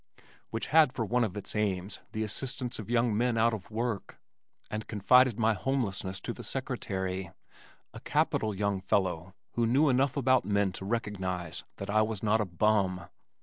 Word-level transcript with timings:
(which 0.49 0.65
had 0.73 0.91
for 0.91 1.05
one 1.05 1.23
of 1.23 1.37
its 1.37 1.55
aims 1.55 1.99
the 2.11 2.23
assistance 2.23 2.79
of 2.79 2.89
young 2.89 3.15
men 3.15 3.37
out 3.37 3.53
of 3.53 3.69
work) 3.69 4.19
and 4.71 4.87
confided 4.87 5.37
my 5.37 5.53
homelessness 5.53 6.19
to 6.19 6.33
the 6.33 6.43
secretary, 6.43 7.29
a 7.93 7.99
capital 7.99 8.55
young 8.55 8.81
fellow 8.81 9.35
who 9.51 9.67
knew 9.67 9.89
enough 9.89 10.17
about 10.17 10.43
men 10.43 10.71
to 10.71 10.85
recognize 10.85 11.63
that 11.75 11.91
I 11.91 12.01
was 12.01 12.23
not 12.23 12.41
a 12.41 12.45
"bum." 12.45 13.09